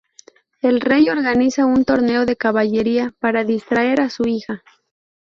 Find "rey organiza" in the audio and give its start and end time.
0.81-1.67